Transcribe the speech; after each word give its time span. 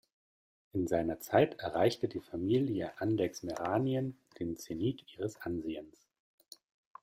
In 0.73 0.87
seiner 0.87 1.19
Zeit 1.19 1.59
erreichte 1.59 2.07
die 2.07 2.21
Familie 2.21 2.91
Andechs-Meranien 2.99 4.17
den 4.39 4.57
Zenit 4.57 5.05
ihres 5.15 5.39
Ansehens. 5.41 6.09